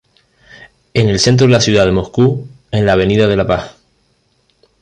[0.95, 3.77] En el centro de la ciudad de Moscú, en la "Avenida de la Paz".